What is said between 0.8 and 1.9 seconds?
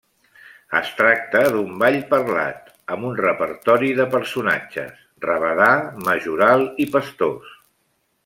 tracta d'un